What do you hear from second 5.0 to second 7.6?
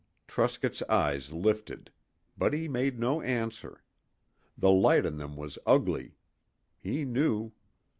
in them was ugly. He knew.